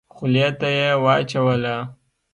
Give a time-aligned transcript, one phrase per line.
[0.13, 1.75] خولې ته يې واچوله.